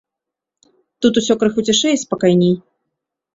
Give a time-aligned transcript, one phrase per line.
[1.05, 2.57] Тут усё крыху цішэй і спакайней.